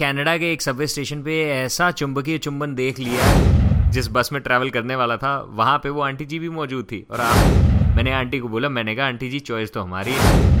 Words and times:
Canada 0.00 0.36
के 0.38 0.52
एक 0.52 0.62
Subway 0.62 0.86
station 0.86 1.22
पे 1.22 1.40
ऐसा 1.52 1.90
चुंबकीय 2.00 2.38
चुंबन 2.46 2.74
देख 2.74 2.98
लिया 2.98 3.32
जिस 3.94 4.08
बस 4.12 4.30
में 4.32 4.40
ट्रैवल 4.42 4.70
करने 4.76 4.96
वाला 4.96 5.16
था 5.16 5.36
वहाँ 5.60 5.78
पे 5.82 5.88
वो 5.96 6.02
आंटी 6.02 6.24
जी 6.26 6.38
भी 6.38 6.48
मौजूद 6.58 6.84
थी 6.92 7.06
और 7.10 7.20
आप 7.20 7.94
मैंने 7.96 8.12
आंटी 8.12 8.38
को 8.40 8.48
बोला 8.48 8.68
मैंने 8.68 8.94
कहा 8.96 9.06
आंटी 9.06 9.30
जी 9.30 9.40
चॉइस 9.50 9.72
तो 9.72 9.82
हमारी 9.82 10.12
है 10.18 10.52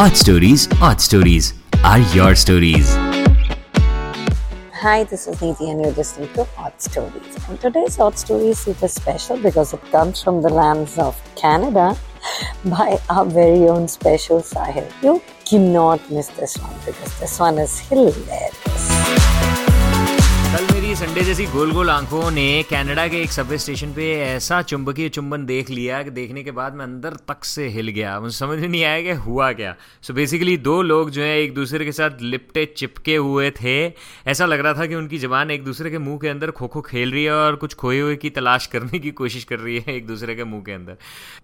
Odd 0.00 0.16
Stories, 0.16 0.64
Odd 0.80 1.00
Stories 1.00 1.46
are 1.84 1.98
your 2.16 2.34
stories. 2.36 2.90
Hi, 4.82 5.02
this 5.04 5.26
is 5.26 5.40
Neeti 5.40 5.70
and 5.70 5.80
you're 5.82 5.90
listening 5.92 6.28
to 6.34 6.46
Odd 6.56 6.76
Stories. 6.80 7.38
And 7.48 7.60
today's 7.60 7.98
Odd 7.98 8.16
Story 8.16 8.50
is 8.50 8.60
super 8.60 8.86
special 8.88 9.36
because 9.38 9.72
it 9.72 9.82
comes 9.90 10.22
from 10.22 10.40
the 10.40 10.50
lands 10.50 10.96
of 10.98 11.16
Canada 11.34 11.86
by 12.64 12.98
our 13.08 13.24
very 13.24 13.68
own 13.68 13.88
special 13.88 14.40
Sahil. 14.40 14.90
You 15.02 15.22
cannot 15.44 16.10
miss 16.10 16.28
this 16.28 16.56
one 16.58 16.74
because 16.84 17.18
this 17.20 17.38
one 17.38 17.58
is 17.58 17.78
hilarious. 17.78 19.57
Sunday 21.18 21.26
जैसी 21.26 21.46
गोल 21.46 21.72
गोल 21.72 21.90
आँखों 21.90 22.30
ने 22.30 22.62
Canada 22.62 23.08
के 23.08 23.16
एक 23.16 23.30
Subway 23.30 23.58
station 23.58 23.92
पे 23.92 24.20
ऐसा 24.20 24.62
चुंबकीय 24.62 25.08
चुंबन 25.08 25.46
देख 25.46 25.70
लिया 25.70 26.02
कि 26.02 26.10
देखने 26.10 26.42
के 26.42 26.50
बाद 26.50 26.74
मैं 26.74 26.84
अंदर 26.84 27.10
तक 27.10 27.44
से 27.44 27.68
हिल 27.68 27.88
गया। 27.88 28.20
मुझे 28.20 28.36
समझ 28.36 28.58
नहीं 28.58 28.84
आया 28.84 29.00
कि 29.02 29.10
हुआ 29.10 29.52
क्या। 29.52 29.74
सो 30.02 30.12
so 30.12 30.16
बेसिकली 30.16 30.56
दो 30.56 30.82
लोग 30.82 31.10
जो 31.10 31.22
है, 31.22 31.40
एक 31.40 31.54
दूसरे 31.54 31.84
के 31.84 31.92
साथ 31.92 32.10
लिपटे 32.20 32.64
चिपके 32.76 33.16
हुए 33.16 33.50
थे। 33.50 33.86
ऐसा 34.26 34.46
लग 34.46 34.60
रहा 34.60 34.74
था 34.74 34.86
कि 34.86 34.94
उनकी 34.94 35.18
जबान 35.18 35.50
एक 35.50 35.64
दूसरे 35.64 35.90
के 35.90 35.98
मुँह 35.98 36.18
के 36.18 36.28
अंदर 36.28 36.50
खो 36.50 36.66
खो 36.66 36.80
खेल 36.80 37.12
रही 37.12 37.24
है 37.24 37.32
और 37.32 37.56
कुछ 37.56 37.74
खोए 37.74 38.00
हुए 38.00 38.16
की 38.16 38.30
तलाश 38.30 38.66
करने 38.66 38.98
की 38.98 39.10
कोशिश 39.10 39.44
कर 39.44 39.58
रही 39.58 39.78
है 39.78 39.96
एक 39.96 40.06
दूसरे 40.06 40.34
के 40.34 40.44
मुँह 40.44 40.62
के 40.62 40.72
अंदर। 40.72 40.96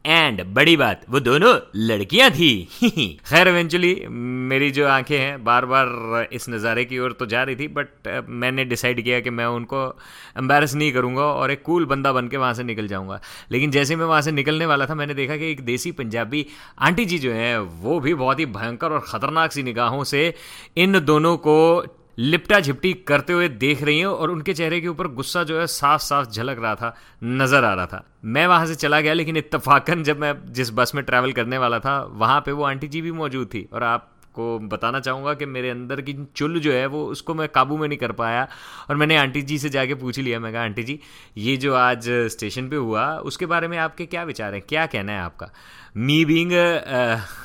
एंड 0.07 0.45
बड़ी 0.45 0.77
बात, 0.77 1.05
वो 1.11 1.21
दोनों 1.21 1.59
लड़कियाँ 1.77 2.31
थी। 2.31 2.69
खैर 3.31 3.49
इवेंचुअली 3.49 3.95
मेरी 4.09 4.71
जो 4.71 4.87
आँखें 4.87 5.19
हैं 5.19 5.45
बार 5.45 5.67
बार 5.67 6.29
इस 6.33 6.49
नज़ारे 6.49 6.85
की 6.85 6.99
ओर 6.99 7.13
तो 7.13 7.27
जा 7.27 7.43
रही 7.43 7.57
थी 7.57 7.69
बट 7.69 8.25
मैंने 8.29 8.65
डिसाइड 8.65 9.05
किया 9.05 9.21
कि 9.21 9.31
मैं 9.31 9.64
उनको 9.65 9.87
एम्बेरस 10.39 10.75
नहीं 10.75 10.93
करूँगा 10.93 11.23
और 11.25 11.51
एक 11.51 11.63
कूल 11.63 11.85
बंदा 11.87 12.13
बन 12.13 12.29
के 12.29 12.37
वहाँ 12.37 12.55
से 12.55 12.63
निकल 12.65 12.89
जाऊँगा। 12.89 13.21
लेकिन 13.51 13.71
जैसे 13.71 13.97
मैं 13.97 14.07
वहाँ 14.07 14.21
से 14.23 14.33
निकलने 14.33 14.67
वाला 14.67 14.87
था, 14.87 14.95
मैंने 14.95 15.15
देखा 15.15 15.37
कि 15.37 15.51
एक 15.51 15.65
देसी 15.65 15.93
पंजाबी 15.95 16.47
आंटी 16.81 17.05
जी 17.05 17.19
जो 17.19 17.33
हैं, 17.33 17.59
वो 17.59 18.01
भी 18.01 18.15
बहुत 18.15 18.39
ही 18.39 18.47
भयंकर 18.53 18.93
और 18.93 19.05
ख़तरनाक 19.09 19.53
सी 19.53 19.63
निगाहों 19.63 20.05
से 20.05 20.33
इन 20.77 21.05
दोनों 21.05 21.37
को 21.39 21.85
लिपटा 22.19 22.59
झिपटी 22.61 22.93
करते 23.09 23.33
हुए 23.33 23.49
देख 23.51 23.83
रही 23.83 23.99
हैं 23.99 24.07
और 24.07 24.31
उनके 24.31 24.55
चेहरे 24.55 24.81
के 24.81 24.89
ऊपर 24.89 25.07
गुस्सा 25.11 25.43
जो 25.45 25.59
है 25.61 25.67
साफ़ 25.67 26.03
साफ़ 26.03 26.31
झलक 26.31 26.59
रहा 26.59 26.75
था, 26.75 26.95
नज़र 27.25 27.65
आ 27.65 27.73
रहा 27.75 27.87
था। 27.87 28.05
मैं 28.25 28.47
वहाँ 28.47 28.67
से 28.67 28.75
चला 28.75 29.01
गया, 29.01 29.13
लेकिन 29.13 29.37
इत्तफाकन 29.37 30.03
जब 30.03 30.21
मैं 30.21 30.35
जिस 30.53 30.71
बस 30.73 30.95
में 30.95 31.05
ट्रैवल 31.05 31.33
करने 31.33 31.59
वाला 31.59 31.79
था, 31.79 32.01
वहाँ 32.11 32.41
पे 32.41 32.53
वो 32.53 32.65
आंटी 32.65 32.89
जी 32.89 33.01
भी 33.03 33.13
मौजूद 33.13 33.47
थी 33.47 33.69
और 33.73 33.83
आप 33.83 34.11
को 34.35 34.59
बताना 34.59 35.01
चाहूँगा 35.01 35.35
कि 35.35 35.47
मेरे 35.47 35.71
अंदर 35.71 36.01
की 36.01 36.17
चुल 36.37 36.61
जो 36.61 36.73
है 36.73 36.87
वो 36.87 37.05
उसको 37.05 37.35
मैं 37.35 37.49
काबू 37.49 37.77
में 37.77 37.89
नहीं 37.89 37.99
कर 37.99 38.13
पाया 38.13 38.49
और 38.91 38.97
मैंने 38.97 39.17
आंटी 39.17 39.43
जी 39.43 39.59
से 39.59 39.69
जाके 39.69 39.95
पूछ 39.95 40.19
लिया। 40.19 40.41
मैं 40.41 40.53
कहा, 40.53 40.63
आंटी 40.63 40.83
जी, 40.83 41.01
ये 41.37 41.57
जो 41.57 41.75
आज 41.75 42.05
स्टेशन 42.09 42.69
पे 42.69 42.77
हुआ, 42.77 43.17
उसके 43.19 43.47
बारे 43.47 43.69
में 43.69 43.79
आपके 43.79 44.07
क्या 44.07 44.23
विचार 44.23 44.55
हैं? 44.55 44.63
क्या 44.69 44.87
कहना 44.87 45.13
है 45.13 45.19
आपका? 45.19 45.51
मी 45.95 46.25
बींग 46.25 46.51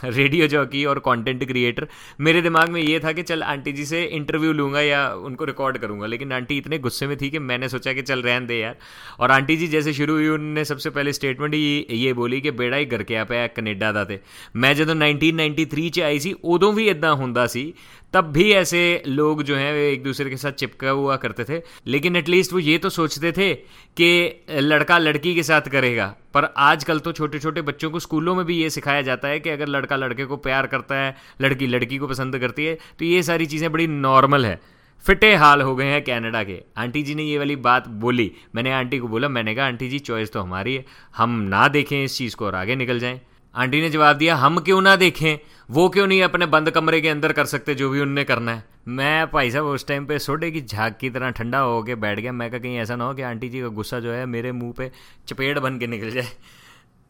रेडियो 0.06 0.46
जॉकी 0.48 0.84
और 0.86 1.00
कंटेंट 1.00 1.44
क्रिएटर 1.48 1.88
मेरे 2.20 2.42
दिमाग 2.42 2.70
में 2.70 2.82
ये 2.82 3.00
था 3.00 3.12
कि 3.12 3.24
चल 3.24 3.44
आंटी 3.44 3.72
जी 3.72 3.86
से 3.86 4.04
इंटरव्यू 4.04 4.54
लूँगा 4.54 4.82
या 4.82 5.08
उनको 5.16 5.46
रिकॉर्ड 5.46 5.78
करूँगा, 5.78 6.08
लेकिन 6.08 6.32
आंटी 6.32 6.58
इतने 6.58 6.78
गुस्से 6.80 7.08
में 7.08 7.16
थी 7.18 7.30
कि 7.30 7.40
मैंने 7.40 7.70
सोचा 7.70 7.94
कि 7.94 8.02
चल 8.02 8.22
रहन 8.22 8.46
दे 8.48 8.58
यार। 8.60 8.78
और 9.20 9.32
आंटी 9.32 9.58
जी 9.58 9.68
जैसे 9.68 9.94
शुरू 9.94 10.14
हुई 10.14 10.28
उन्होंने 10.28 10.64
सबसे 10.66 10.90
पहले 10.90 11.14
स्टेटमेंट 11.14 11.54
ही 11.54 11.86
ये 11.92 12.14
बोली 12.14 12.42
कि 12.42 12.52
बेड़ा 12.54 12.78
ही 12.78 12.86
घर 12.86 13.04
के 13.04 13.16
आप 13.16 13.32
कनेडा 13.56 13.92
का 13.92 14.06
थे 14.06 14.20
मैं 14.56 14.76
जो 14.76 14.86
1993 14.86 15.90
च 15.90 16.00
आई 16.00 16.20
सी, 16.20 16.32
उदों 16.34 16.74
भी 16.76 16.90
इदा 16.90 17.46
सी, 17.48 17.74
तब 18.14 18.32
भी 18.34 18.52
ऐसे 18.54 18.82
लोग 19.08 19.44
जो 19.44 19.56
हैं 19.56 19.74
एक 19.76 20.04
दूसरे 20.04 20.30
के 20.30 20.38
साथ 20.38 20.52
चिपका 20.54 20.90
हुआ 20.92 21.16
करते 21.18 21.44
थे। 21.46 21.62
लेकिन 21.88 22.16
एटलीस्ट 22.16 22.54
वो 22.54 22.60
ये 22.60 22.78
तो 22.78 22.90
सोचते 22.90 23.32
थे 23.32 23.54
कि 23.98 24.46
लड़का 24.52 24.98
लड़की 24.98 25.36
के 25.36 25.44
साथ 25.44 25.70
करेगा। 25.72 26.16
पर 26.34 26.54
आजकल 26.58 27.00
तो 27.00 27.12
छोटे 27.12 27.40
छोटे 27.40 27.62
बच्चों 27.62 27.92
को 27.92 28.00
स्कूलों 28.00 28.36
में 28.36 28.46
भी 28.46 28.58
ये 28.58 28.70
सिखाया 28.70 29.02
जाता 29.02 29.28
है 29.28 29.40
कि 29.40 29.50
अगर 29.50 29.68
लड़का 29.68 29.96
लड़के 29.96 30.26
को 30.26 30.38
प्यार 30.38 30.68
करता 30.68 30.96
है, 30.96 31.16
लड़की 31.42 31.68
लड़की 31.68 31.98
को 31.98 32.08
पसंद 32.08 32.38
करती 32.40 32.66
है 32.66 32.78
तो 33.00 33.06
ये 33.06 33.24
सारी 33.24 33.46
चीज़ें 33.46 33.72
बड़ी 33.72 33.88
नॉर्मल 33.88 34.46
है। 34.46 34.60
फिटे 35.06 35.34
हाल 35.36 35.62
हो 35.62 35.76
गए 35.76 35.86
हैं 35.86 36.04
कैनेडा 36.04 36.44
के। 36.44 36.60
आंटी 36.78 37.02
जी 37.04 37.16
ने 37.16 37.24
ये 37.24 37.38
वाली 37.38 37.56
बात 37.56 37.88
बोली। 37.88 38.32
मैंने 38.56 38.72
आंटी 38.72 39.00
को 39.00 39.08
बोला, 39.08 39.30
मैंने 39.30 39.56
कहा, 39.56 39.66
आंटी 39.66 39.90
जी, 39.90 40.00
चॉइस 40.00 40.32
तो 40.34 40.42
हमारी 40.42 40.76
है। 40.76 40.86
हम 41.18 41.40
ना 41.40 41.68
देखें 41.68 42.04
इस 42.04 42.18
चीज़ 42.18 42.36
को 42.36 42.46
और 42.46 42.56
आगे 42.56 42.76
निकल 42.76 43.00
जाएँ। 43.00 43.20
आंटी 43.56 43.82
ने 43.82 43.90
जवाब 43.90 44.16
दिया, 44.16 44.36
हम 44.36 44.60
क्यों 44.60 44.82
ना 44.82 44.96
देखें? 44.96 45.38
वो 45.70 45.88
क्यों 45.90 46.06
नहीं 46.08 46.22
अपने 46.24 46.46
बंद 46.54 46.70
कमरे 46.76 47.00
के 47.02 47.10
अंदर 47.10 47.32
कर 47.32 47.46
सकते 47.46 47.74
जो 47.76 47.90
भी 47.90 48.00
उनने 48.02 48.24
करना 48.24 48.52
है 48.52 48.64
मैं 48.98 49.26
भाई 49.34 49.52
साहब 49.52 49.66
उस 49.66 49.86
टाइम 49.88 50.06
पे 50.06 50.18
सोडे 50.20 50.50
की 50.52 50.62
झाग 50.62 50.94
की 51.00 51.10
तरह 51.10 51.30
ठंडा 51.40 51.58
हो 51.60 51.82
के 51.84 51.96
बैठ 51.96 52.20
गया 52.20 52.32
मैं 52.32 52.50
कहा 52.52 52.60
कहीं 52.60 52.78
ऐसा 52.80 52.96
ना 52.96 53.06
हो 53.06 53.14
कि 53.14 53.22
आंटी 53.22 53.50
जी 53.50 53.62
का 53.62 53.68
गुस्सा 53.76 54.00
जो 54.00 54.12
है 54.12 54.26
मेरे 54.26 54.52
मुँह 54.52 54.74
पे 54.78 54.90
चपेट 55.28 55.58
बन 55.66 55.78
के 55.80 55.88
निकल 55.88 56.10
जाए 56.12 56.28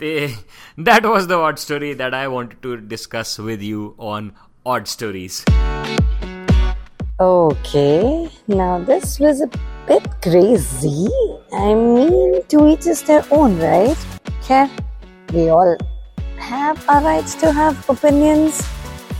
ते 0.01 0.27
that 0.79 1.05
was 1.05 1.27
the 1.27 1.39
odd 1.45 1.57
story 1.57 1.93
that 2.01 2.13
I 2.13 2.25
want 2.35 2.53
to 2.63 2.75
discuss 2.89 3.35
with 3.41 3.63
you 3.63 3.93
on 4.11 4.31
odd 4.65 4.85
stories 4.95 5.43
Okay, 7.21 8.29
now 8.49 8.73
this 8.89 9.15
was 9.19 9.41
a 9.45 9.47
bit 9.87 10.05
crazy. 10.25 11.09
I 11.61 11.73
mean, 11.75 12.37
to 12.53 12.61
each 12.69 12.87
is 12.87 13.01
their 13.03 13.23
own, 13.31 13.57
right? 13.59 14.05
Yeah, 14.49 14.69
we 15.29 15.47
all 15.49 15.73
have 16.39 16.77
our 16.89 17.01
rights 17.01 17.35
to 17.35 17.51
have 17.51 17.77
opinions, 17.89 18.65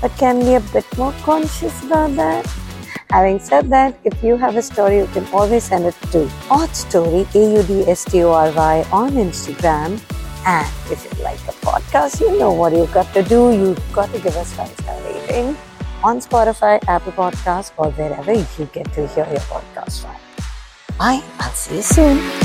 but 0.02 0.12
can 0.18 0.40
be 0.40 0.56
a 0.56 0.59
bit 0.72 0.85
more 0.97 1.13
conscious 1.24 1.84
about 1.84 2.16
that. 2.16 2.46
Having 3.09 3.40
said 3.40 3.69
that, 3.69 3.97
if 4.03 4.24
you 4.24 4.38
have 4.38 4.56
a 4.56 4.62
story, 4.62 4.97
you 4.97 5.07
can 5.07 5.25
always 5.34 5.63
send 5.63 5.85
it 5.85 5.96
to 6.12 6.29
Odd 6.50 6.75
Story, 6.75 7.28
A 7.34 7.53
U 7.58 7.63
D 7.63 7.81
S 7.88 8.06
T 8.06 8.24
O 8.24 8.31
R 8.31 8.52
Y, 8.52 8.85
on 8.91 9.12
Instagram. 9.12 10.00
And 10.46 10.68
if 10.91 11.03
you 11.03 11.24
like 11.24 11.40
the 11.46 11.53
podcast, 11.66 12.22
you 12.22 12.38
know 12.40 12.53
what 12.53 12.72
you've 12.72 12.94
got 12.94 13.12
to 13.13 13.24
do. 13.24 13.52
You've 13.52 13.94
got 13.94 14.13
to 14.13 14.19
give 14.19 14.38
us 14.38 14.53
five 14.53 14.69
star 14.79 14.96
rating 15.03 15.58
on 16.03 16.19
Spotify, 16.19 16.79
Apple 16.88 17.12
Podcasts, 17.12 17.72
or 17.78 17.91
wherever 17.91 18.34
you 18.34 18.66
get 18.72 18.91
to 18.94 19.08
hear 19.08 19.25
your 19.25 19.44
podcast 19.52 20.02
from. 20.02 20.16
Bye. 20.97 21.24
I'll 21.40 21.52
see 21.52 21.78
you 21.78 21.81
soon. 21.81 22.39